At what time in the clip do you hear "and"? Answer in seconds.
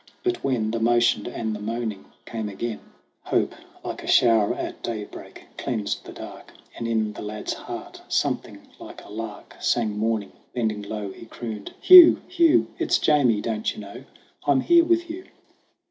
1.27-1.55, 3.25-3.31, 6.75-6.87